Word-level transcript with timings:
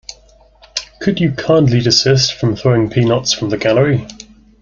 Could 0.99 1.19
you 1.19 1.31
kindly 1.31 1.79
desist 1.79 2.33
from 2.33 2.55
throwing 2.55 2.89
peanuts 2.89 3.33
from 3.33 3.49
the 3.49 3.57
gallery? 3.59 4.07